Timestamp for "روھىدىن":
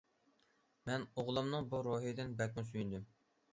1.91-2.35